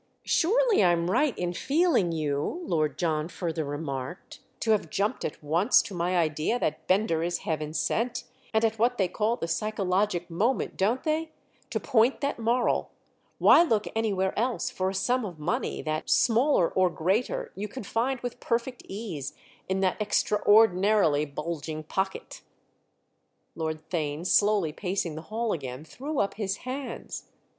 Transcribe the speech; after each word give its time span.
Surely 0.25 0.83
I'm 0.83 1.11
right 1.11 1.37
in 1.37 1.53
feeling 1.53 2.11
you," 2.11 2.61
Lord 2.65 2.97
John 2.97 3.27
further 3.27 3.63
remarked, 3.63 4.39
"to 4.61 4.71
have 4.71 4.89
jumped 4.89 5.23
at 5.23 5.43
once 5.43 5.79
to 5.83 5.93
my 5.93 6.17
idea 6.17 6.57
that 6.57 6.87
Bender 6.87 7.21
is 7.21 7.41
heaven 7.45 7.71
sent—and 7.71 8.65
at 8.65 8.79
what 8.79 8.97
they 8.97 9.07
call 9.07 9.35
the 9.35 9.47
psychologic 9.47 10.27
moment, 10.27 10.75
don't 10.75 11.03
they?—to 11.03 11.79
point 11.79 12.19
that 12.21 12.39
moral. 12.39 12.89
Why 13.37 13.61
look 13.61 13.85
anywhere 13.95 14.33
else 14.39 14.71
for 14.71 14.89
a 14.89 14.95
sum 14.95 15.23
of 15.23 15.37
money 15.37 15.83
that—smaller 15.83 16.71
or 16.71 16.89
greater—you 16.89 17.67
can 17.67 17.83
find 17.83 18.19
with 18.21 18.39
perfect 18.39 18.81
ease 18.87 19.35
in 19.69 19.81
that 19.81 20.01
extraordinarily 20.01 21.25
bulging 21.25 21.83
pocket?" 21.83 22.41
Lord 23.53 23.87
Theign, 23.91 24.25
slowly 24.25 24.73
pacing 24.73 25.13
the 25.13 25.21
hall 25.29 25.53
again, 25.53 25.85
threw 25.85 26.17
up 26.17 26.33
his 26.33 26.57
hands. 26.65 27.25